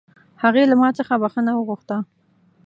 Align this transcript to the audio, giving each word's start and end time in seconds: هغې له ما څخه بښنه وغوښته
هغې 0.43 0.63
له 0.71 0.75
ما 0.81 0.89
څخه 0.97 1.13
بښنه 1.21 1.51
وغوښته 1.55 1.97